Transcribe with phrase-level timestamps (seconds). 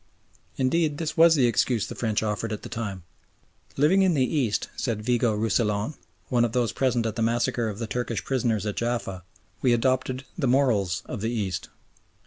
[0.57, 3.03] Indeed, this was the excuse the French offered at the time.
[3.77, 5.93] "Living in the East," said Vigo Roussillon,
[6.27, 9.23] one of those present at the massacre of the Turkish prisoners at Jaffa,
[9.61, 11.69] "we adopted the morals of the East."